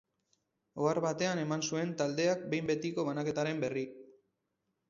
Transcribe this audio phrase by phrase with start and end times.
[0.85, 3.85] Ohar batean eman zuen taldeak behin-betiko banaketaren berri.